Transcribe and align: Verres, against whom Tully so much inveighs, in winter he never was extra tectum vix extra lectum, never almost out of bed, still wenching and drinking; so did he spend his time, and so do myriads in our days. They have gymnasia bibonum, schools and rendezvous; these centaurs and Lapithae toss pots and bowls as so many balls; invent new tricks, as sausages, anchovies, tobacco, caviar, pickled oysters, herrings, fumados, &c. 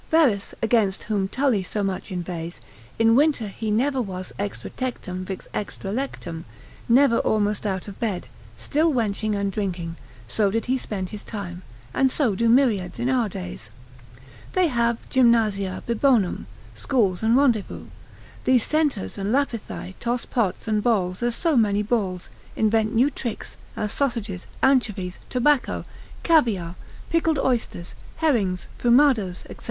Verres, 0.09 0.55
against 0.63 1.03
whom 1.03 1.27
Tully 1.27 1.61
so 1.61 1.83
much 1.83 2.11
inveighs, 2.11 2.59
in 2.97 3.13
winter 3.15 3.47
he 3.49 3.69
never 3.69 4.01
was 4.01 4.33
extra 4.39 4.71
tectum 4.71 5.19
vix 5.23 5.47
extra 5.53 5.91
lectum, 5.91 6.43
never 6.89 7.19
almost 7.19 7.67
out 7.67 7.87
of 7.87 7.99
bed, 7.99 8.27
still 8.57 8.91
wenching 8.91 9.35
and 9.35 9.51
drinking; 9.51 9.97
so 10.27 10.49
did 10.49 10.65
he 10.65 10.75
spend 10.75 11.09
his 11.09 11.23
time, 11.23 11.61
and 11.93 12.09
so 12.09 12.33
do 12.33 12.49
myriads 12.49 12.97
in 12.97 13.11
our 13.11 13.29
days. 13.29 13.69
They 14.53 14.69
have 14.69 15.07
gymnasia 15.11 15.83
bibonum, 15.85 16.47
schools 16.73 17.21
and 17.21 17.37
rendezvous; 17.37 17.85
these 18.45 18.63
centaurs 18.65 19.19
and 19.19 19.31
Lapithae 19.31 19.93
toss 19.99 20.25
pots 20.25 20.67
and 20.67 20.81
bowls 20.81 21.21
as 21.21 21.35
so 21.35 21.55
many 21.55 21.83
balls; 21.83 22.31
invent 22.55 22.95
new 22.95 23.11
tricks, 23.11 23.55
as 23.77 23.91
sausages, 23.93 24.47
anchovies, 24.63 25.19
tobacco, 25.29 25.85
caviar, 26.23 26.73
pickled 27.11 27.37
oysters, 27.37 27.93
herrings, 28.15 28.67
fumados, 28.79 29.47
&c. 29.47 29.57